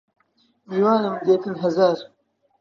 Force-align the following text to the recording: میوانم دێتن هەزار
میوانم 0.69 1.15
دێتن 1.25 1.55
هەزار 1.63 1.97